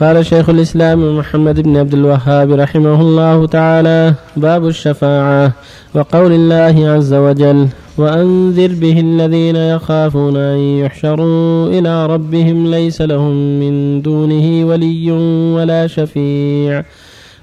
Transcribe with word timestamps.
قال 0.00 0.26
شيخ 0.26 0.50
الإسلام 0.50 1.18
محمد 1.18 1.60
بن 1.60 1.76
عبد 1.76 1.94
الوهاب 1.94 2.52
رحمه 2.52 3.00
الله 3.00 3.46
تعالى 3.46 4.14
باب 4.36 4.66
الشفاعة 4.66 5.52
وقول 5.94 6.32
الله 6.32 6.88
عز 6.88 7.14
وجل 7.14 7.68
وأنذر 7.98 8.74
به 8.74 9.00
الذين 9.00 9.56
يخافون 9.56 10.36
أن 10.36 10.58
يحشروا 10.58 11.68
إلى 11.68 12.06
ربهم 12.06 12.70
ليس 12.70 13.02
لهم 13.02 13.60
من 13.60 14.02
دونه 14.02 14.66
ولي 14.66 15.10
ولا 15.56 15.86
شفيع. 15.86 16.84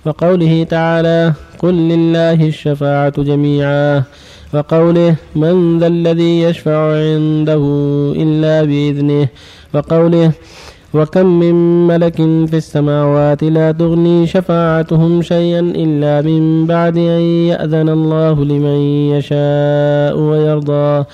وقوله 0.05 0.63
تعالى 0.63 1.33
قل 1.59 1.73
لله 1.73 2.47
الشفاعة 2.47 3.23
جميعا. 3.23 4.03
وقوله 4.53 5.15
من 5.35 5.79
ذا 5.79 5.87
الذي 5.87 6.41
يشفع 6.41 6.93
عنده 6.93 7.63
إلا 8.15 8.63
بإذنه. 8.63 9.27
وقوله 9.73 10.31
وكم 10.93 11.25
من 11.25 11.87
ملك 11.87 12.15
في 12.49 12.57
السماوات 12.57 13.43
لا 13.43 13.71
تغني 13.71 14.27
شفاعتهم 14.27 15.21
شيئا 15.21 15.59
إلا 15.59 16.21
من 16.21 16.65
بعد 16.65 16.97
أن 16.97 17.21
يأذن 17.51 17.89
الله 17.89 18.45
لمن 18.45 18.79
يشاء 19.13 20.19
ويرضى 20.19 21.05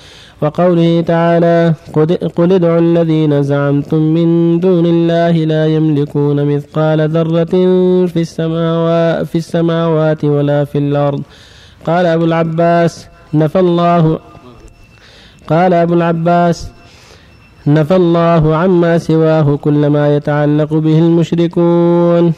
وقوله 0.42 1.00
تعالى 1.00 1.74
قل 2.36 2.52
ادعوا 2.52 2.78
الذين 2.78 3.42
زعمتم 3.42 3.98
من 3.98 4.60
دون 4.60 4.86
الله 4.86 5.30
لا 5.30 5.66
يملكون 5.66 6.44
مثقال 6.44 7.08
ذرة 7.10 7.54
في 8.06 8.20
السماوات, 8.20 9.26
في 9.26 9.38
السماوات 9.38 10.24
ولا 10.24 10.64
في 10.64 10.78
الأرض 10.78 11.22
قال 11.86 12.06
أبو 12.06 12.24
العباس 12.24 13.08
نفى 13.34 13.60
الله 13.60 14.18
قال 15.48 15.74
أبو 15.74 15.94
العباس 15.94 16.70
نفى 17.76 17.96
الله 17.96 18.42
عما 18.56 18.98
سواه 18.98 19.56
كل 19.64 19.86
ما 19.86 20.16
يتعلق 20.16 20.70
به 20.74 20.98
المشركون. 20.98 22.32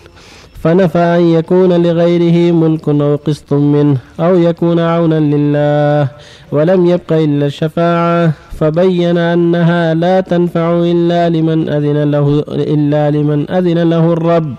فنفى 0.62 0.98
أن 1.18 1.24
يكون 1.38 1.70
لغيره 1.86 2.55
ملك 2.55 2.88
أو 2.88 3.16
قسط 3.27 3.53
منه 3.53 3.97
أو 4.20 4.33
يكون 4.38 4.78
عونا 4.78 5.20
لله 5.20 6.08
ولم 6.53 6.80
يبق 6.86 7.10
إلا 7.12 7.47
الشفاعة. 7.47 8.33
فبين 8.58 9.19
أنها 9.19 9.94
لا 9.94 10.20
تنفع 10.20 10.66
إلا 10.94 11.28
لمن 11.28 11.69
أذن 11.69 11.98
له 12.10 12.44
إلا 12.48 13.10
لمن 13.10 13.50
أذن 13.50 13.78
له 13.91 14.12
الرب. 14.12 14.55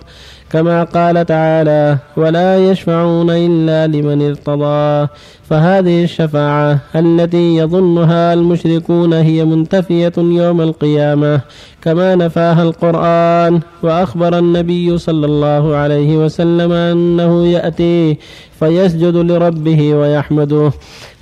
كما 0.53 0.83
قال 0.83 1.25
تعالى 1.25 1.97
ولا 2.17 2.57
يشفعون 2.57 3.29
إلا 3.29 3.87
لمن 3.87 4.21
ارتضى. 4.29 5.07
فهذه 5.49 6.03
الشفاعة 6.03 6.79
التي 6.95 7.55
يظنها 7.55 8.33
المشركون 8.33 9.13
هي 9.13 9.45
منتفية 9.45 10.13
يوم 10.17 10.61
القيامة 10.61 11.41
كما 11.81 12.15
نفاها 12.15 12.63
القرآن 12.63 13.59
وأخبر 13.83 14.37
النبي 14.37 14.97
صلى 14.97 15.25
الله 15.25 15.75
عليه 15.75 16.17
وسلم 16.17 16.71
أنه 16.71 17.47
يأتي 17.47 18.17
فيسجد 18.59 19.15
لربه 19.15 19.95
ويحمده. 19.95 20.71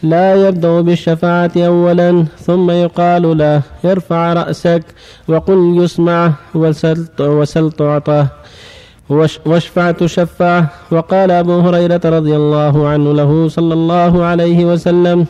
لا 0.03 0.47
يبدأ 0.47 0.81
بالشفاعة 0.81 1.51
أولا 1.57 2.25
ثم 2.39 2.71
يقال 2.71 3.37
له 3.37 3.61
ارفع 3.85 4.33
رأسك 4.33 4.83
وقل 5.27 5.77
يسمع 5.77 6.31
وسل 7.19 7.71
تعطى. 7.71 8.25
واشفع 9.45 9.91
تشفع 9.91 10.65
وقال 10.91 11.31
أبو 11.31 11.59
هريرة 11.59 12.01
رضي 12.05 12.35
الله 12.35 12.87
عنه 12.87 13.13
له 13.13 13.47
صلى 13.49 13.73
الله 13.73 14.23
عليه 14.23 14.65
وسلم 14.65 15.25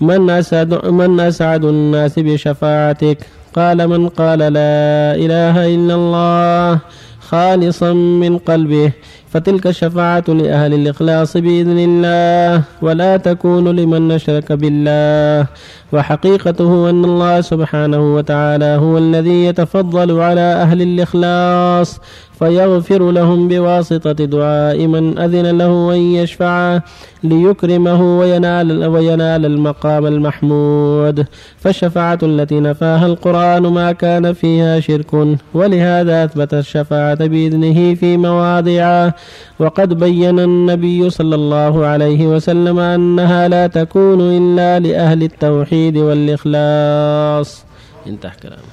من 0.00 0.30
أسعد, 0.30 0.86
من 0.86 1.20
أسعد 1.20 1.64
الناس 1.64 2.18
بشفاعتك؟ 2.18 3.18
قال 3.54 3.88
من 3.88 4.08
قال 4.08 4.38
لا 4.38 5.14
إله 5.14 5.74
إلا 5.74 5.94
الله 5.94 6.78
خالصا 7.20 7.92
من 7.92 8.38
قلبه 8.38 8.92
فتلك 9.30 9.66
الشفاعة 9.66 10.24
لأهل 10.28 10.74
الإخلاص 10.74 11.36
بإذن 11.36 11.78
الله 11.78 12.62
ولا 12.82 13.16
تكون 13.16 13.68
لمن 13.68 14.12
أشرك 14.12 14.52
بالله. 14.52 15.46
وحقيقته 15.92 16.90
أن 16.90 17.04
الله 17.04 17.40
سبحانه 17.40 18.14
وتعالى 18.14 18.64
هو 18.64 18.98
الذي 18.98 19.44
يتفضل 19.44 20.20
على 20.20 20.40
أهل 20.40 20.82
الإخلاص 20.82 22.00
فيغفر 22.42 23.10
لهم 23.10 23.48
بواسطة 23.48 24.12
دعاء 24.12 24.86
من 24.86 25.18
أذن 25.18 25.58
له 25.58 25.94
أن 25.94 25.98
يشفع 25.98 26.80
ليكرمه 27.24 28.18
وينال, 28.18 28.86
وينال 28.86 29.46
المقام 29.46 30.06
المحمود. 30.06 31.26
فالشفاعة 31.58 32.18
التي 32.22 32.60
نفاها 32.60 33.06
القرآن 33.06 33.62
ما 33.62 33.92
كان 33.92 34.32
فيها 34.32 34.80
شرك 34.80 35.38
ولهذا 35.54 36.24
أثبت 36.24 36.54
الشفاعة 36.54 37.26
بإذنه 37.26 37.94
في 37.94 38.16
مواضع 38.16 39.10
وقد 39.58 39.98
بين 39.98 40.38
النبي 40.40 41.10
صلى 41.10 41.34
الله 41.34 41.86
عليه 41.86 42.26
وسلم 42.26 42.78
أنها 42.78 43.48
لا 43.48 43.66
تكون 43.66 44.20
إلا 44.20 44.80
لأهل 44.80 45.22
التوحيد 45.22 45.96
والإخلاص. 45.96 47.64
انتهى 48.06 48.32
كلامه. 48.42 48.72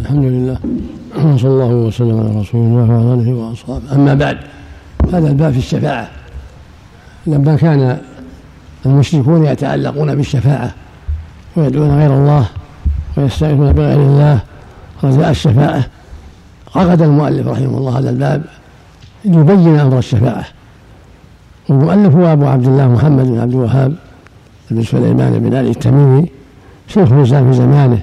الحمد 0.00 0.24
لله. 0.24 0.58
صلى 1.14 1.50
الله 1.50 1.66
وسلم 1.66 2.20
على 2.20 2.40
رسول 2.40 2.60
الله 2.60 2.90
وعلى 2.90 3.22
آله 3.22 3.32
وأصحابه. 3.34 3.94
أما 3.94 4.14
بعد 4.14 4.38
هذا 5.12 5.28
الباب 5.28 5.52
في 5.52 5.58
الشفاعة. 5.58 6.08
لما 7.26 7.56
كان 7.56 7.98
المشركون 8.86 9.44
يتعلقون 9.44 10.14
بالشفاعة 10.14 10.74
ويدعون 11.56 11.98
غير 11.98 12.14
الله 12.14 12.46
ويستغيثون 13.16 13.72
بغير 13.72 14.02
الله 14.02 14.38
رجاء 15.04 15.30
الشفاعة 15.30 15.84
عقد 16.76 17.02
المؤلف 17.02 17.46
رحمه 17.46 17.78
الله 17.78 17.98
هذا 17.98 18.10
الباب 18.10 18.44
ليبين 19.24 19.78
أمر 19.78 19.98
الشفاعة. 19.98 20.44
والمؤلف 21.68 22.14
هو 22.14 22.32
أبو 22.32 22.46
عبد 22.46 22.66
الله 22.66 22.88
محمد 22.88 23.26
بن 23.26 23.40
عبد 23.40 23.52
الوهاب 23.52 23.94
بن 24.70 24.82
سليمان 24.82 25.38
بن 25.38 25.54
علي 25.54 25.70
التميمي 25.70 26.28
شيخ 26.88 27.12
الإسلام 27.12 27.52
في 27.52 27.56
زمانه 27.56 28.02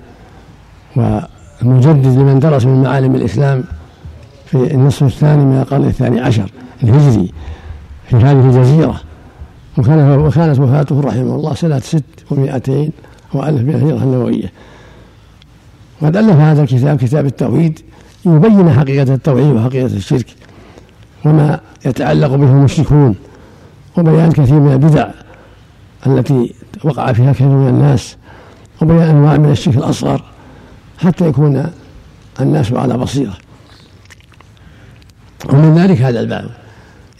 والمجدد 1.63 2.07
لمن 2.07 2.39
درس 2.39 2.65
من 2.65 2.83
معالم 2.83 3.15
الإسلام 3.15 3.63
في 4.45 4.73
النصف 4.73 5.03
الثاني 5.03 5.45
من 5.45 5.61
القرن 5.61 5.85
الثاني 5.85 6.19
عشر 6.19 6.51
الهجري 6.83 7.31
في 8.09 8.15
هذه 8.15 8.31
الجزيرة. 8.31 9.01
وكان 9.77 10.19
وكانت 10.19 10.59
وفاته 10.59 11.01
رحمه 11.01 11.35
الله 11.35 11.53
سنة 11.53 11.79
ست 11.79 12.03
ومائتين 12.31 12.91
وألف 13.33 13.61
من 13.61 13.69
الهجرة 13.69 14.03
النبوية 14.03 14.51
وقد 16.01 16.17
ألف 16.17 16.35
هذا 16.35 16.63
الكتاب 16.63 16.97
كتاب 16.97 17.25
التوحيد 17.25 17.79
يبين 18.25 18.71
حقيقة 18.71 19.13
التوحيد 19.13 19.45
وحقيقة 19.45 19.85
الشرك 19.85 20.25
وما 21.25 21.59
يتعلق 21.85 22.27
به 22.27 22.51
المشركون 22.51 23.15
وبيان 23.97 24.31
كثير 24.31 24.59
من 24.59 24.71
البدع 24.71 25.07
التي 26.07 26.53
وقع 26.83 27.13
فيها 27.13 27.33
كثير 27.33 27.47
من 27.47 27.69
الناس 27.69 28.17
وبيان 28.81 29.09
أنواع 29.09 29.37
من 29.37 29.51
الشرك 29.51 29.77
الأصغر. 29.77 30.23
حتى 31.03 31.27
يكون 31.27 31.71
الناس 32.41 32.73
على 32.73 32.97
بصيرة. 32.97 33.33
ومن 35.49 35.75
ذلك 35.75 36.01
هذا 36.01 36.19
الباب. 36.19 36.49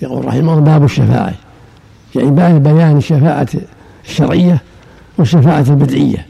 يقول 0.02 0.26
رحمه 0.26 0.40
الله 0.40 0.60
باب 0.60 0.84
الشفاعة. 0.84 1.34
يعني 2.16 2.60
بيان 2.60 2.98
الشفاعة 2.98 3.48
الشرعية 4.06 4.62
والشفاعة 5.18 5.60
البدعية. 5.60 6.26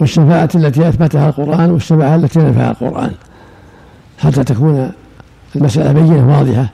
والشفاعة 0.00 0.48
التي 0.54 0.88
أثبتها 0.88 1.28
القرآن 1.28 1.70
والشفاعة 1.70 2.16
التي 2.16 2.38
نفاها 2.38 2.70
القرآن. 2.70 3.12
حتى 4.18 4.44
تكون 4.44 4.90
المسألة 5.56 5.92
بينة 5.92 6.38
واضحة 6.38 6.68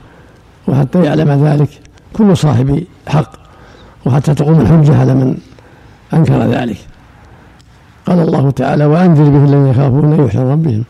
وحتى 0.68 1.04
يعلم 1.04 1.44
ذلك 1.44 1.68
كل 2.12 2.36
صاحب 2.36 2.84
حق 3.08 3.32
وحتى 4.06 4.34
تقوم 4.34 4.60
الحجة 4.60 5.00
على 5.00 5.14
من 5.14 5.38
أنكر 6.14 6.42
ذلك. 6.42 6.76
قال 8.12 8.20
الله 8.20 8.50
تعالى 8.50 8.84
وأنذر 8.84 9.24
به 9.24 9.44
الذين 9.44 9.66
يخافون 9.66 10.12
أن 10.12 10.24
يحشر 10.24 10.44
ربهم 10.44 10.84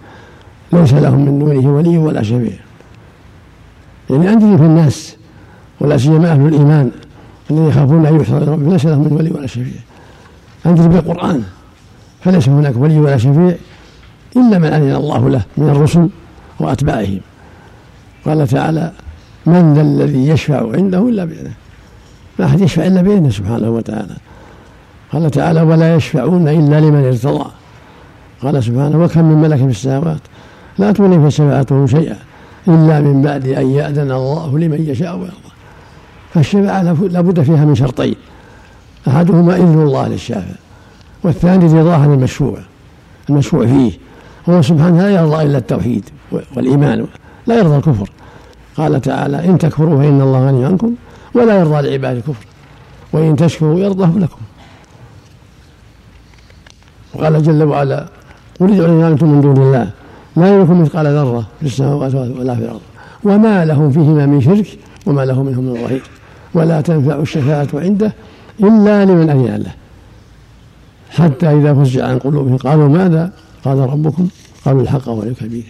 ليس 0.72 0.92
لهم 0.92 1.24
من 1.24 1.38
دونه 1.38 1.70
ولي 1.70 1.98
ولا 1.98 2.22
شفيع 2.22 2.52
يعني 4.10 4.32
أنذر 4.32 4.58
في 4.58 4.64
الناس 4.64 5.16
ولا 5.80 5.96
سيما 5.96 6.32
أهل 6.32 6.46
الإيمان 6.46 6.90
الذين 7.50 7.68
يخافون 7.68 8.06
أن 8.06 8.20
يحشر 8.20 8.48
ربهم 8.48 8.72
ليس 8.72 8.86
لهم 8.86 9.04
من 9.04 9.12
ولي 9.12 9.30
ولا 9.30 9.46
شفيع 9.46 9.80
أنذر 10.66 10.88
بالقرآن 10.88 11.42
فليس 12.20 12.48
هناك 12.48 12.76
ولي 12.76 12.98
ولا 12.98 13.16
شفيع 13.16 13.54
إلا 14.36 14.58
من 14.58 14.64
أذن 14.64 14.94
الله 14.94 15.30
له 15.30 15.42
من 15.56 15.68
الرسل 15.68 16.08
وأتباعهم. 16.60 17.20
قال 18.24 18.48
تعالى 18.48 18.92
من 19.46 19.74
ذا 19.74 19.80
الذي 19.80 20.28
يشفع 20.28 20.72
عنده 20.72 21.08
إلا 21.08 21.24
بإذنه. 21.24 21.52
ما 22.38 22.44
أحد 22.44 22.60
يشفع 22.60 22.86
إلا 22.86 23.02
بإذنه 23.02 23.30
سبحانه 23.30 23.70
وتعالى. 23.70 24.16
قال 25.12 25.30
تعالى 25.30 25.62
ولا 25.62 25.96
يشفعون 25.96 26.48
إلا 26.48 26.80
لمن 26.80 27.04
ارتضى. 27.04 27.50
قال 28.42 28.64
سبحانه 28.64 29.04
وكم 29.04 29.24
من 29.24 29.42
ملك 29.42 29.58
في 29.58 29.64
السماوات 29.64 30.20
لا 30.78 30.92
تغني 30.92 31.30
شفاعتهم 31.30 31.86
شيئا 31.86 32.16
إلا 32.68 33.00
من 33.00 33.22
بعد 33.22 33.46
أن 33.46 33.70
يأذن 33.70 34.10
الله 34.10 34.58
لمن 34.58 34.84
يشاء 34.88 35.16
ويرضى. 35.16 35.52
فالشفاعة 36.34 36.82
لابد 36.82 37.42
فيها 37.42 37.64
من 37.64 37.74
شرطين 37.74 38.14
أحدهما 39.08 39.56
إذن 39.56 39.82
الله 39.82 40.08
للشافع 40.08 40.54
والثاني 41.22 41.80
رضاه 41.80 41.96
عن 41.96 42.12
المشفوع. 42.12 42.58
المشفوع 43.30 43.66
فيه 43.66 43.92
هو 44.48 44.62
سبحانه 44.62 45.02
لا 45.02 45.10
يرضى 45.10 45.42
إلا 45.42 45.58
التوحيد 45.58 46.04
والإيمان 46.56 47.06
لا 47.46 47.58
يرضى 47.58 47.76
الكفر. 47.76 48.10
قال 48.76 49.00
تعالى 49.00 49.44
إن 49.44 49.58
تكفروا 49.58 50.02
فإن 50.02 50.20
الله 50.20 50.48
غني 50.48 50.64
عنكم 50.64 50.94
ولا 51.34 51.58
يرضى 51.58 51.88
لعباد 51.88 52.16
الكفر 52.16 52.46
وإن 53.12 53.36
تشكروا 53.36 53.78
يرضاه 53.78 54.10
لكم. 54.16 54.40
وقال 57.22 57.42
جل 57.42 57.62
وعلا 57.62 58.06
قل 58.60 58.72
ادعوا 58.72 59.08
أنتم 59.08 59.28
من 59.28 59.40
دون 59.40 59.56
الله 59.56 59.90
لا 60.36 60.54
يملكم 60.54 60.82
مثقال 60.82 61.06
ذرة 61.06 61.46
في 61.60 61.66
السماوات 61.66 62.14
ولا 62.14 62.54
في 62.54 62.60
الأرض 62.60 62.80
وما 63.24 63.64
لهم 63.64 63.90
فيهما 63.90 64.26
من 64.26 64.40
شرك 64.40 64.78
وما 65.06 65.24
له 65.24 65.42
منهم 65.42 65.64
من 65.64 65.74
ظهير 65.74 66.02
ولا 66.54 66.80
تنفع 66.80 67.16
الشفاعة 67.16 67.68
عنده 67.74 68.12
إلا 68.60 69.04
لمن 69.04 69.30
أذن 69.30 69.62
له. 69.62 69.72
حتى 71.10 71.50
إذا 71.50 71.74
فزع 71.74 72.06
عن 72.06 72.18
قلوبهم 72.18 72.56
قالوا 72.56 72.88
ماذا؟ 72.88 73.32
قال 73.64 73.78
ربكم 73.78 74.28
قالوا 74.64 74.82
الحق 74.82 75.08
ولكبيره 75.08 75.66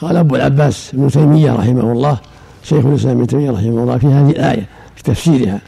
قال 0.00 0.16
أبو 0.16 0.36
العباس 0.36 0.94
ابن 0.94 1.08
تيمية 1.08 1.52
رحمه 1.52 1.92
الله 1.92 2.18
شيخ 2.62 2.86
الإسلام 2.86 3.16
ابن 3.16 3.26
تيمية 3.26 3.50
رحمه 3.50 3.82
الله 3.82 3.98
في 3.98 4.06
هذه 4.06 4.30
الآية 4.30 4.66
في 4.96 5.02
تفسيرها. 5.02 5.60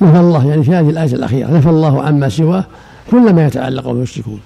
نفى 0.00 0.20
الله 0.20 0.46
يعني 0.46 0.62
في 0.62 0.74
هذه 0.74 0.90
الآية 0.90 1.14
الأخيرة 1.14 1.50
نفى 1.50 1.68
الله 1.68 2.02
عما 2.02 2.28
سواه 2.28 2.64
كل 3.10 3.32
ما 3.32 3.46
يتعلق 3.46 3.88
بالمشركون 3.88 4.40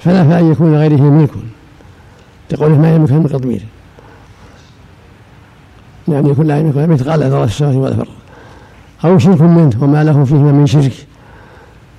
فنفى 0.00 0.38
أن 0.38 0.52
يكون 0.52 0.74
غيره 0.74 1.02
ملك. 1.02 1.30
تقول 2.48 2.70
ما 2.70 2.94
يملك 2.94 3.12
من 3.12 3.26
قطمير 3.26 3.62
يعني 6.08 6.30
يكون 6.30 6.46
لا 6.46 6.58
يملك 6.58 6.76
مثقال 6.76 7.22
ذرة 7.22 7.44
السماوات 7.44 7.76
ولا 7.76 7.96
فرق. 7.96 8.08
أو 9.04 9.18
شرك 9.18 9.40
منه 9.40 9.82
وما 9.82 10.04
له 10.04 10.24
فيهما 10.24 10.52
من 10.52 10.66
شرك. 10.66 10.92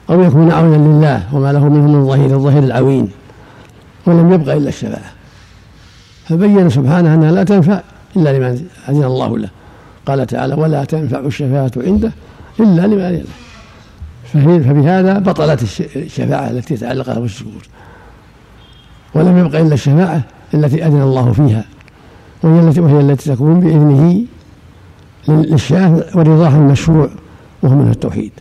أو 0.09 0.21
يكون 0.21 0.51
عونا 0.51 0.75
لله 0.75 1.35
وما 1.35 1.53
له 1.53 1.69
منه 1.69 1.87
من 1.87 2.07
ظهير 2.07 2.35
الظهير 2.35 2.63
العوين. 2.63 3.09
ولم 4.05 4.33
يبقى 4.33 4.57
إلا 4.57 4.69
الشفاعة. 4.69 5.11
فبين 6.25 6.69
سبحانه 6.69 7.13
أنها 7.13 7.31
لا 7.31 7.43
تنفع 7.43 7.81
إلا 8.15 8.37
لمن 8.37 8.65
أذن 8.89 9.03
الله 9.03 9.37
له. 9.37 9.49
قال 10.05 10.27
تعالى 10.27 10.55
ولا 10.55 10.83
تنفع 10.83 11.19
الشفاعة 11.19 11.71
عنده 11.77 12.11
إلا 12.59 12.87
لمن 12.87 13.01
أذن 13.01 13.15
له. 13.15 13.48
فبهذا 14.33 15.19
بطلت 15.19 15.63
الشفاعة 15.95 16.49
التي 16.49 16.77
تعلقها 16.77 17.19
بالشكور. 17.19 17.67
ولم 19.13 19.37
يبق 19.37 19.59
إلا 19.59 19.73
الشفاعة 19.73 20.21
التي 20.53 20.85
أذن 20.85 21.01
الله 21.01 21.31
فيها. 21.31 21.65
وهي 22.43 22.59
التي 22.59 22.79
وهي 22.79 22.99
التي 22.99 23.35
تكون 23.35 23.59
بإذنه 23.59 24.21
للشافع 25.27 26.17
ورضاه 26.17 26.55
المشروع 26.55 27.09
وهو 27.63 27.75
منه 27.75 27.91
التوحيد. 27.91 28.31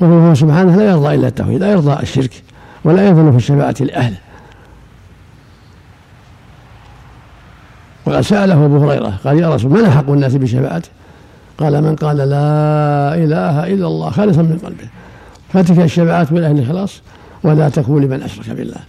وهو 0.00 0.34
سبحانه 0.34 0.76
لا 0.76 0.90
يرضى 0.90 1.14
إلا 1.14 1.28
التوحيد 1.28 1.60
لا 1.60 1.70
يرضى 1.70 2.02
الشرك 2.02 2.42
ولا 2.84 3.02
يأذن 3.02 3.30
في 3.30 3.36
الشفاعة 3.36 3.74
لأهله 3.80 4.16
وقد 8.06 8.20
سأله 8.20 8.64
أبو 8.64 8.78
هريرة 8.78 9.18
قال 9.24 9.38
يا 9.38 9.54
رسول 9.54 9.70
من 9.70 9.84
أحق 9.84 10.10
الناس 10.10 10.34
بشفاعته؟ 10.34 10.88
قال 11.58 11.82
من 11.82 11.96
قال 11.96 12.16
لا 12.16 13.14
إله 13.14 13.66
إلا 13.66 13.86
الله 13.86 14.10
خالصا 14.10 14.42
من 14.42 14.58
قلبه. 14.64 14.88
فتلك 15.52 15.78
الشفاعات 15.78 16.32
من 16.32 16.44
أهل 16.44 16.58
الإخلاص 16.58 17.02
ولا 17.42 17.68
تكون 17.68 18.04
لمن 18.04 18.22
أشرك 18.22 18.50
بالله. 18.50 18.80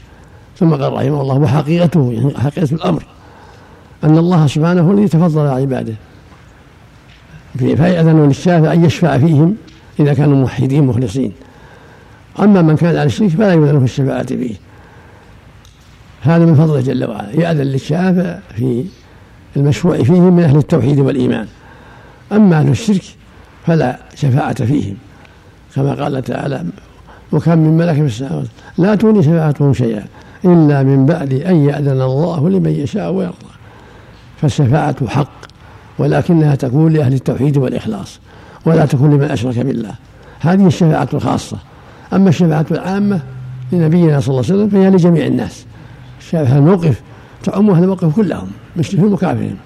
ثم 0.57 0.75
قال 0.75 0.93
رحمه 0.93 1.21
الله 1.21 1.35
وحقيقته 1.35 2.11
يعني 2.13 2.37
حقيقة 2.37 2.75
الأمر 2.75 3.05
أن 4.03 4.17
الله 4.17 4.47
سبحانه 4.47 4.81
هو 4.81 4.91
الذي 4.91 5.07
تفضل 5.07 5.41
على 5.41 5.61
عباده. 5.61 5.93
فيأذن 7.57 8.27
للشافع 8.27 8.73
أن 8.73 8.85
يشفع 8.85 9.17
فيهم 9.17 9.55
إذا 9.99 10.13
كانوا 10.13 10.35
موحدين 10.37 10.83
مخلصين. 10.83 11.31
أما 12.39 12.61
من 12.61 12.75
كان 12.75 12.89
على 12.89 13.03
الشرك 13.03 13.29
فلا 13.29 13.53
يؤذن 13.53 13.79
في 13.79 13.85
الشفاعة 13.85 14.25
فيه. 14.25 14.55
هذا 16.21 16.45
من 16.45 16.55
فضله 16.55 16.81
جل 16.81 17.05
وعلا. 17.05 17.31
يأذن 17.31 17.61
للشافع 17.61 18.39
في 18.55 18.85
المشروع 19.55 19.97
فيهم 19.97 20.35
من 20.35 20.43
أهل 20.43 20.57
التوحيد 20.57 20.99
والإيمان. 20.99 21.47
أما 22.31 22.59
أهل 22.59 22.69
الشرك 22.69 23.03
فلا 23.65 23.99
شفاعة 24.15 24.65
فيهم. 24.65 24.95
كما 25.75 25.93
قال 26.03 26.23
تعالى 26.23 26.65
وكم 27.31 27.57
من 27.57 27.77
ملك 27.77 27.93
في 27.93 28.01
السماوات 28.01 28.47
لا 28.77 28.95
تغني 28.95 29.23
شفاعتهم 29.23 29.73
شيئا 29.73 30.05
إلا 30.45 30.83
من 30.83 31.05
بعد 31.05 31.33
أن 31.33 31.55
يأذن 31.55 32.01
الله 32.01 32.49
لمن 32.49 32.71
يشاء 32.71 33.11
ويرضى. 33.11 33.53
فالشفاعة 34.41 35.07
حق 35.07 35.31
ولكنها 35.99 36.55
تكون 36.55 36.93
لأهل 36.93 37.13
التوحيد 37.13 37.57
والإخلاص 37.57 38.19
ولا 38.65 38.85
تكون 38.85 39.13
لمن 39.13 39.23
أشرك 39.23 39.59
بالله. 39.59 39.91
هذه 40.39 40.67
الشفاعة 40.67 41.07
الخاصة. 41.13 41.57
أما 42.13 42.29
الشفاعة 42.29 42.65
العامة 42.71 43.19
لنبينا 43.71 44.19
صلى 44.19 44.29
الله 44.29 44.43
عليه 44.49 44.53
وسلم 44.53 44.69
فهي 44.69 44.89
لجميع 44.89 45.25
الناس. 45.25 45.65
الشفاعة 46.19 46.57
الموقف 46.57 47.01
تعم 47.43 47.69
أهل 47.69 47.83
الموقف 47.83 48.15
كلهم 48.15 48.47
مسلمين 48.75 49.13
وكافرين 49.13 49.57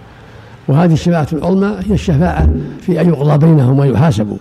وهذه 0.68 0.94
الشفاعة 0.94 1.28
العظمى 1.34 1.76
هي 1.88 1.94
الشفاعة 1.94 2.50
في 2.82 3.02
أن 3.02 3.10
يقضى 3.10 3.48
بينهم 3.48 3.80
ويحاسبوا. 3.80 4.38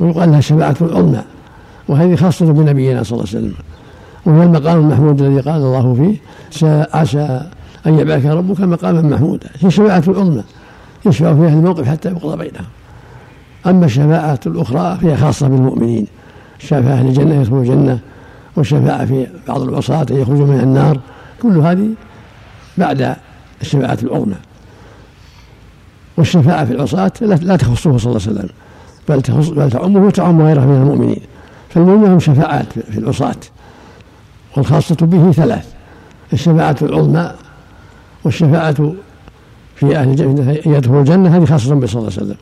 ويقال 0.00 0.30
لها 0.30 0.38
الشفاعة 0.38 0.76
العظمى 0.80 1.22
وهذه 1.88 2.16
خاصة 2.16 2.52
بنبينا 2.52 3.02
صلى 3.02 3.18
الله 3.18 3.28
عليه 3.34 3.38
وسلم. 3.38 3.54
وهو 4.26 4.42
المقام 4.42 4.78
المحمود 4.78 5.22
الذي 5.22 5.40
قال 5.40 5.56
الله 5.56 5.94
فيه 5.94 6.86
عسى 6.94 7.50
أن 7.86 7.98
يبعث 7.98 8.26
ربك 8.26 8.60
مقاما 8.60 9.02
محمودا. 9.02 9.48
هي 9.60 9.68
الشفاعة 9.68 10.02
العظمى 10.08 10.42
يشفع 11.06 11.34
فيها 11.34 11.48
الموقف 11.48 11.88
حتى 11.88 12.08
يقضى 12.08 12.36
بينهم. 12.36 12.66
أما 13.66 13.86
الشفاعة 13.86 14.40
الأخرى 14.46 14.98
فهي 15.02 15.16
خاصة 15.16 15.48
بالمؤمنين. 15.48 16.06
الشفاعة 16.60 16.92
أهل 16.92 17.06
الجنة 17.06 17.34
يدخلوا 17.34 17.62
الجنة 17.62 17.98
والشفاعة 18.56 19.06
في 19.06 19.26
بعض 19.48 19.62
العصاة 19.62 20.06
يخرجوا 20.10 20.46
من 20.46 20.60
النار. 20.60 21.00
كل 21.42 21.58
هذه 21.58 21.88
بعد 22.78 23.16
الشفاعة 23.60 23.98
العظمى 24.02 24.36
والشفاعة 26.16 26.64
في 26.64 26.72
العصاة 26.72 27.12
لا 27.20 27.56
تخصه 27.56 27.98
صلى 27.98 28.10
الله 28.10 28.22
عليه 28.26 28.38
وسلم. 28.38 28.48
بل 29.08 29.22
تخص 29.22 29.48
بل 29.48 29.70
تعمه 29.70 30.06
وتعم 30.06 30.42
غيره 30.42 30.60
من 30.60 30.76
المؤمنين. 30.82 31.20
فالمؤمنين 31.68 32.04
لهم 32.04 32.18
شفاعات 32.18 32.78
في 32.78 32.98
العصاة 32.98 33.36
والخاصة 34.56 34.96
به 35.00 35.32
ثلاث 35.32 35.66
الشفاعة 36.32 36.76
العظمى 36.82 37.32
والشفاعة 38.24 38.92
في 39.76 39.96
أهل 39.96 40.08
الجنة 40.08 40.56
يدخل 40.66 40.98
الجنة 40.98 41.36
هذه 41.36 41.44
خاصة 41.44 41.74
به 41.74 41.86
صلى 41.86 42.00
الله 42.00 42.12
عليه 42.12 42.22
وسلم. 42.22 42.36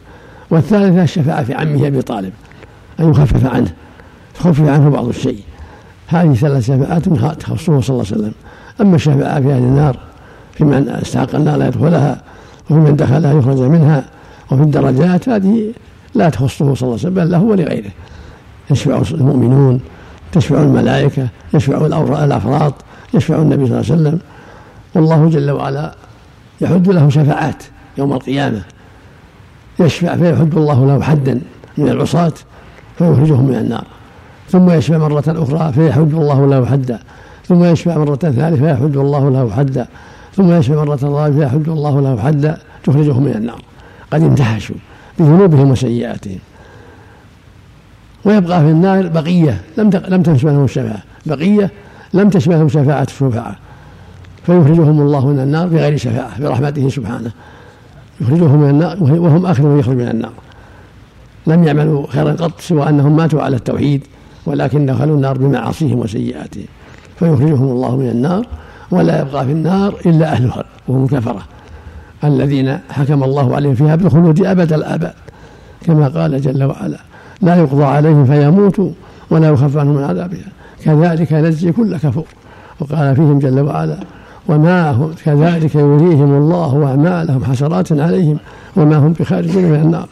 والثالثة 0.50 1.02
الشفاعة 1.02 1.44
في 1.44 1.54
عمه 1.54 1.86
أبي 1.86 2.02
طالب 2.02 2.32
أن 3.00 3.10
يخفف 3.10 3.46
عنه 3.46 3.72
تخفف 4.34 4.68
عنه 4.68 4.88
بعض 4.88 5.08
الشيء. 5.08 5.40
هذه 6.06 6.34
ثلاث 6.34 6.66
شفاعات 6.66 7.08
تخصه 7.40 7.80
صلى 7.80 7.94
الله 7.94 8.06
عليه 8.12 8.18
وسلم. 8.18 8.32
أما 8.80 8.96
الشفاعة 8.96 9.40
في 9.40 9.52
أهل 9.52 9.62
النار 9.62 9.98
في 10.52 10.64
من 10.64 10.88
استحق 10.88 11.34
النار 11.34 11.56
لا 11.56 11.66
يدخلها 11.66 12.22
وفي 12.64 12.74
من 12.74 12.96
دخلها 12.96 13.32
يخرج 13.32 13.60
منها 13.60 14.04
وفي 14.50 14.62
الدرجات 14.62 15.28
هذه 15.28 15.72
لا 16.14 16.28
تخصه 16.28 16.74
صلى 16.74 16.82
الله 16.82 16.82
عليه 16.82 16.92
وسلم 16.92 17.14
بل 17.14 17.30
له 17.30 17.42
ولغيره. 17.42 17.90
يشفع 18.70 19.02
المؤمنون 19.10 19.80
تشفع 20.32 20.62
الملائكة 20.62 21.28
يشفع 21.54 21.86
الأفراط 22.24 22.74
يشفع 23.14 23.36
النبي 23.36 23.66
صلى 23.66 23.80
الله 23.80 23.92
عليه 23.92 24.02
وسلم. 24.02 24.18
والله 24.94 25.28
جل 25.28 25.50
وعلا 25.50 25.94
يحد 26.60 26.88
له 26.88 27.08
شفاعات 27.08 27.62
يوم 27.98 28.12
القيامة. 28.12 28.62
يشفع 29.80 30.16
فيحد 30.16 30.56
الله 30.56 30.86
له 30.86 31.02
حدا 31.02 31.40
من 31.78 31.88
العصاة 31.88 32.32
فيخرجهم 32.98 33.46
من 33.46 33.54
النار. 33.54 33.84
ثم 34.50 34.70
يشفع 34.70 34.98
مرة 34.98 35.24
أخرى 35.28 35.72
فيحد 35.72 36.14
الله 36.14 36.46
له 36.46 36.66
حدا. 36.66 36.98
ثم 37.48 37.64
يشفع 37.64 37.98
مرة 37.98 38.16
ثالثة 38.16 38.56
فيحد 38.56 38.96
الله 38.96 39.30
له 39.30 39.50
حدا. 39.50 39.86
ثم 40.36 40.52
يشفع 40.52 40.74
مرة 40.74 40.98
رابعة 41.02 41.30
فيحد 41.30 41.68
الله 41.68 42.00
له 42.00 42.22
حدا 42.22 42.58
تخرجهم 42.84 43.22
من 43.22 43.32
النار. 43.32 43.62
قد 44.12 44.22
انتحشوا 44.22 44.76
بذنوبهم 45.18 45.70
وسيئاتهم. 45.70 46.38
ويبقى 48.24 48.60
في 48.60 48.70
النار 48.70 49.08
بقية 49.08 49.60
لم 49.78 49.90
لم 50.08 50.22
تشملهم 50.22 50.64
الشفاعة. 50.64 51.02
بقية 51.26 51.70
لم 52.14 52.30
تشملهم 52.30 52.68
شفاعة 52.68 53.02
الشفعاء 53.02 53.56
فيخرجهم 54.46 55.00
الله 55.00 55.26
من 55.26 55.40
النار 55.40 55.66
بغير 55.66 55.96
شفاعة 55.96 56.40
برحمته 56.40 56.88
سبحانه. 56.88 57.30
يخرجهم 58.20 58.60
من 58.60 58.70
النار 58.70 59.02
وهم 59.02 59.46
آخر 59.46 59.62
من 59.62 59.78
يخرج 59.78 59.96
من 59.96 60.08
النار. 60.08 60.32
لم 61.46 61.64
يعملوا 61.64 62.06
خيرا 62.06 62.32
قط 62.32 62.60
سوى 62.60 62.88
أنهم 62.88 63.16
ماتوا 63.16 63.42
على 63.42 63.56
التوحيد 63.56 64.06
ولكن 64.46 64.86
دخلوا 64.86 65.16
النار 65.16 65.38
بمعاصيهم 65.38 65.98
وسيئاتهم. 65.98 66.66
فيخرجهم 67.18 67.70
الله 67.70 67.96
من 67.96 68.08
النار 68.08 68.46
ولا 68.90 69.20
يبقى 69.20 69.44
في 69.44 69.52
النار 69.52 69.94
إلا 70.06 70.32
أهلها 70.32 70.64
وهم 70.88 71.06
كفرة. 71.06 71.42
الذين 72.24 72.78
حكم 72.90 73.24
الله 73.24 73.56
عليهم 73.56 73.74
فيها 73.74 73.96
بالخلود 73.96 74.46
أبد 74.46 74.72
الآباد 74.72 75.12
كما 75.86 76.08
قال 76.08 76.40
جل 76.40 76.64
وعلا 76.64 76.98
لا 77.42 77.56
يقضى 77.56 77.84
عليهم 77.84 78.26
فيموتوا 78.26 78.90
ولا 79.30 79.48
يخف 79.48 79.76
عنهم 79.76 79.96
من 79.96 80.04
عذابها 80.04 80.46
كذلك 80.84 81.32
نجزي 81.32 81.72
كل 81.72 81.96
كفور. 81.96 82.24
وقال 82.80 83.16
فيهم 83.16 83.38
جل 83.38 83.60
وعلا 83.60 83.96
وما 84.48 84.90
هم 84.90 85.10
كذلك 85.24 85.74
يريهم 85.74 86.36
الله 86.38 86.86
أعمالهم 86.86 87.44
حسرات 87.44 87.92
عليهم 87.92 88.38
وما 88.76 88.96
هم 88.96 89.12
بخارجين 89.12 89.70
من 89.70 89.80
النار. 89.80 90.08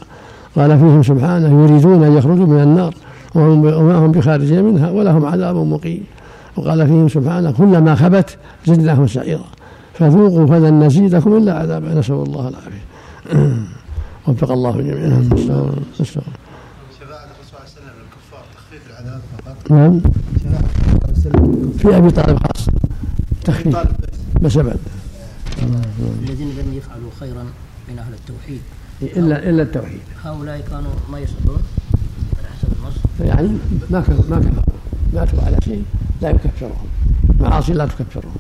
قال 0.57 0.79
فيهم 0.79 1.03
سبحانه 1.03 1.65
يريدون 1.65 2.05
أن 2.05 2.17
يخرجوا 2.17 2.47
من 2.47 2.63
النار 2.63 2.95
وما 3.35 3.97
هم 3.97 4.13
بخارجين 4.13 4.65
منها 4.65 4.91
ولهم 4.91 5.25
عذاب 5.25 5.57
مقيم. 5.57 6.05
وقال 6.57 6.87
فيهم 6.87 7.09
سبحانه 7.09 7.51
كلما 7.51 7.95
خبت 7.95 8.37
زدناهم 8.67 9.07
سعيرا. 9.07 9.45
فذوقوا 9.95 10.47
فلن 10.47 10.85
نزيدكم 10.85 11.37
إلا 11.37 11.59
عذابا 11.59 11.95
نسأل 11.95 12.15
الله 12.15 12.49
العافية. 12.49 12.83
وفق 14.29 14.53
الله 14.53 14.81
جميعا. 14.81 15.29
نسأل 15.33 15.75
شفاعة 15.99 17.25
الرسول 17.25 17.45
صلى 17.47 17.59
الله 17.59 17.61
عليه 17.61 17.73
وسلم 17.73 17.95
للكفار 17.99 18.45
تخفيف 18.55 18.83
العذاب 18.91 19.21
فقط 19.39 19.71
نعم. 19.71 20.01
شفاعة 20.41 20.65
الرسول 21.05 21.23
صلى 21.23 21.31
الله 21.35 21.49
عليه 21.49 21.59
وسلم 21.59 21.73
في 21.79 21.97
أبي 21.97 22.11
طالب 22.11 22.39
خاص. 22.39 22.67
تخفيف. 23.45 23.77
بس 24.41 24.57
أبد 24.57 24.77
الذين 26.23 26.49
لم 26.49 26.75
يفعلوا 26.75 27.11
خيرا 27.21 27.45
من 27.89 27.99
أهل 27.99 28.13
التوحيد. 28.15 28.61
إلا 29.03 29.49
إلا 29.49 29.63
التوحيد. 29.63 30.01
هؤلاء 30.25 30.61
كانوا 30.71 30.93
ما 31.13 31.19
يصلون 31.19 31.63
على 32.39 32.49
حسب 32.49 32.69
النص. 32.79 32.95
يعني 33.21 33.59
ما 33.91 34.01
كفروا 34.01 34.25
ما 34.31 34.39
كفروا 34.39 34.77
ماتوا 35.15 35.43
على 35.47 35.57
شيء 35.65 35.85
لا 36.23 36.31
يكفرهم. 36.31 36.87
معاصي 37.41 37.73
لا 37.73 37.87
تكفرهم. 37.87 38.37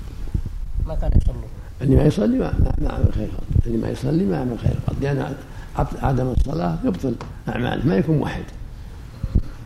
ما 0.88 0.94
كانوا 0.94 1.16
يصلون 1.22 1.42
اللي 1.82 1.96
ما 1.96 2.02
يصلي 2.02 2.38
ما, 2.38 2.52
ما, 2.58 2.72
ما 2.78 2.88
عمل 2.92 3.12
خير. 3.14 3.26
قط 3.28 3.66
اللي 3.66 3.78
ما 3.78 3.88
يصلي 3.88 4.24
ما 4.24 4.38
عمل 4.40 4.58
خير. 4.58 4.74
قط 4.86 4.94
لأن 5.00 5.34
عبد- 5.76 5.96
عدم 6.02 6.32
الصلاة 6.38 6.76
يبطل 6.84 7.14
أعماله 7.48 7.86
ما 7.86 7.96
يكون 7.96 8.16
موحد 8.18 8.42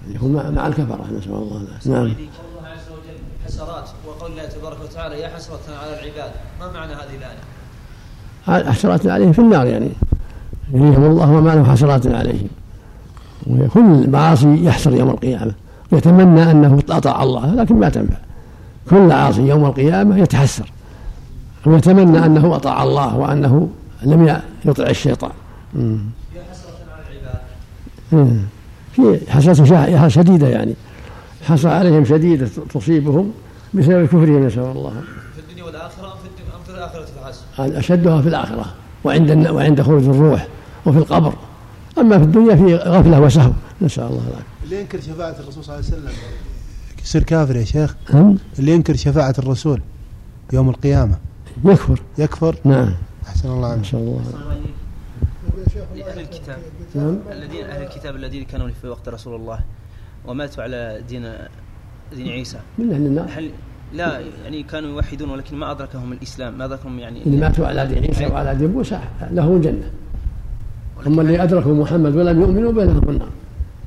يكون 0.08 0.32
مع, 0.32 0.50
مع 0.50 0.66
الكفرة 0.66 1.04
نسأل 1.18 1.30
الله 1.32 1.61
العافية. 1.68 1.90
نعم. 1.90 2.02
الله 2.02 2.68
عز 2.68 2.88
وجل 2.92 3.18
حسرات 3.46 3.88
وقول 4.06 4.30
الله 4.30 4.44
تبارك 4.46 4.76
وتعالى 4.80 5.20
يا 5.20 5.28
حسرة 5.28 5.61
على 5.82 6.00
العباد. 6.00 6.30
ما 6.61 6.73
معنى 6.73 6.92
هذه 6.92 7.16
الآية؟ 8.49 8.70
حسرات 8.70 9.06
عليهم 9.06 9.32
في 9.32 9.38
النار 9.38 9.66
يعني. 9.66 9.88
يريهم 10.73 11.04
الله 11.04 11.30
وما 11.30 11.50
له 11.54 11.64
حسرات 11.73 12.06
عليهم. 12.06 12.49
وكل 13.46 14.11
معاصي 14.11 14.64
يحسر 14.64 14.92
يوم 14.94 15.11
القيامة. 15.11 15.52
يتمنى 15.92 16.50
أنه 16.50 16.82
أطاع 16.90 17.23
الله 17.23 17.54
لكن 17.54 17.75
ما 17.80 17.88
تنفع. 17.88 18.16
كل 18.90 19.12
عاصي 19.12 19.42
يوم 19.42 19.64
القيامة 19.64 20.18
يتحسر. 20.18 20.73
ويتمنى 21.66 22.26
أنه 22.26 22.56
أطاع 22.56 22.82
الله 22.82 23.16
وأنه 23.16 23.68
لم 24.02 24.40
يطع 24.64 24.87
الشيطان. 24.87 25.30
يا 25.75 26.42
حسرة 26.50 26.73
على 26.92 27.04
العباد. 28.11 28.40
في 28.92 29.30
حسرة 29.30 30.08
شديدة 30.08 30.49
يعني 30.49 30.75
حسرة 31.42 31.70
عليهم 31.70 32.04
شديدة 32.04 32.49
تصيبهم 32.75 33.32
بسبب 33.75 34.06
كفرهم 34.06 34.46
نسأل 34.46 34.62
الله 34.62 34.90
في 35.35 35.40
الدنيا 35.40 35.64
والآخرة 35.64 36.06
أم 36.06 36.18
في, 36.23 36.28
في 36.66 36.78
الآخرة 36.78 37.04
فحسب؟ 37.04 37.76
أشدها 37.76 38.23
في 38.23 38.28
الآخرة 38.28 38.75
وعند 39.04 39.49
وعند 39.49 39.82
خروج 39.82 40.04
الروح 40.04 40.46
وفي 40.87 40.99
القبر 40.99 41.32
أما 41.99 42.18
في 42.18 42.25
الدنيا 42.25 42.56
في 42.56 42.76
غفلة 42.76 43.20
وسهو 43.20 43.52
نسأل 43.82 44.04
الله 44.04 44.23
العافية 44.23 44.46
اللي 44.64 44.80
ينكر 44.80 45.00
شفاعة 45.00 45.35
الرسول 45.40 45.64
صلى 45.64 45.75
الله 45.75 45.87
عليه 45.87 45.96
وسلم 45.96 46.12
يصير 47.04 47.23
كافر 47.23 47.56
يا 47.56 47.64
شيخ؟ 47.64 47.94
اللي 48.58 48.73
ينكر 48.73 48.96
شفاعة 48.96 49.35
الرسول 49.38 49.80
يوم 50.52 50.68
القيامة 50.68 51.16
يكفر. 51.64 52.00
يكفر؟ 52.18 52.56
نعم. 52.64 52.94
أحسن 53.26 53.48
الله 53.48 53.68
عنك 53.68 53.80
نسأل 53.80 53.98
الله. 53.98 54.22
لأهل 55.96 56.20
الكتاب. 56.20 56.58
نعم. 56.94 57.18
الذين 57.32 57.64
أهل 57.64 57.82
الكتاب 57.82 58.16
الذين 58.16 58.44
كانوا 58.44 58.68
في 58.82 58.88
وقت 58.88 59.08
رسول 59.08 59.34
الله 59.34 59.58
وماتوا 60.26 60.62
على 60.62 61.02
دين 61.08 61.32
دين 62.16 62.28
عيسى. 62.28 62.58
من 62.78 62.92
أهل 62.92 63.06
النار؟ 63.06 63.28
هل 63.36 63.50
لا 63.92 64.20
يعني 64.44 64.62
كانوا 64.62 64.90
يوحدون 64.90 65.30
ولكن 65.30 65.56
ما 65.56 65.70
أدركهم 65.70 66.12
الإسلام 66.12 66.58
ما 66.58 66.64
أدركهم 66.64 66.98
يعني 66.98 67.22
اللي 67.22 67.36
ماتوا 67.36 67.66
على 67.66 67.86
دين 67.86 68.04
عيسى 68.04 68.26
وعلى 68.26 68.54
دين 68.54 68.70
موسى 68.70 69.00
لهم 69.30 69.60
جنة. 69.60 69.90
أما 71.06 71.22
اللي 71.22 71.42
أدركوا 71.42 71.75
محمد 71.75 72.16
ولم 72.16 72.40
يؤمنوا 72.40 72.72
به 72.72 72.84
لهم 72.84 73.08
النار 73.08 73.28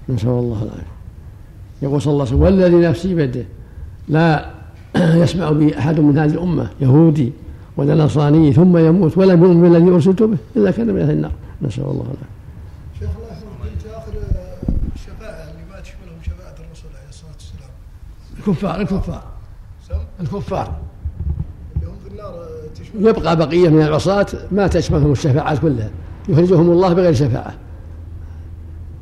نسأل 0.10 0.30
الله 0.30 0.64
العافية 0.64 1.00
يقول 1.82 2.02
صلى 2.02 2.14
الله 2.14 2.26
عليه 2.26 2.36
وسلم 2.36 2.42
والذي 2.42 2.88
نفسي 2.88 3.16
بيده 3.16 3.46
لا 4.08 4.50
يسمع 5.24 5.52
بي 5.52 5.78
أحد 5.78 6.00
من 6.00 6.18
هذه 6.18 6.32
الأمة 6.32 6.70
يهودي. 6.82 7.34
ولا 7.80 7.96
نصراني 7.96 8.54
ثم 8.54 8.78
يموت 8.78 9.18
ولم 9.18 9.44
يؤمن 9.44 9.62
بالذي 9.62 9.90
أرسلت 9.90 10.24
به 10.24 10.38
إلا 10.56 10.72
كان 10.72 10.88
من 10.88 11.02
أهل 11.02 11.12
النار. 11.12 11.32
نسأل 11.62 11.84
الله 11.84 12.04
العافية. 12.04 12.30
شيخ 13.00 13.10
الله 13.18 13.28
يحفظك. 13.32 13.88
آخر 13.96 14.14
الشفاعه 14.96 15.52
اللي 15.52 15.64
ما 15.72 15.80
تشملهم 15.80 16.22
شفاعة 16.24 16.56
الرسول 16.66 16.92
عليه 17.00 17.10
الصلاة 17.10 17.32
والسلام. 17.34 17.72
الكفار 18.38 18.82
الكفار. 18.82 19.24
الكفار. 20.22 20.76
اللي 21.76 21.88
هم 21.88 21.96
في 22.04 22.12
النار 22.12 22.34
تشمل 22.76 23.08
يبقى 23.08 23.36
بقية 23.38 23.70
من 23.70 23.82
العصاة 23.82 24.28
ما 24.52 24.68
تشملهم 24.68 25.12
الشفاعات 25.12 25.60
كلها. 25.60 25.90
يخرجهم 26.30 26.72
الله 26.72 26.94
بغير 26.94 27.14
شفاعة. 27.14 27.54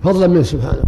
فضلا 0.03 0.27
منه 0.27 0.43
سبحانه. 0.43 0.83